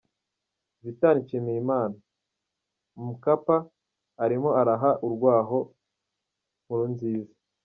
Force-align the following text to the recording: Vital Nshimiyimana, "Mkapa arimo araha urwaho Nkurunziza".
Vital 0.83 1.15
Nshimiyimana, 1.21 1.95
"Mkapa 3.07 3.57
arimo 4.23 4.49
araha 4.61 4.89
urwaho 5.05 5.59
Nkurunziza". 6.63 7.33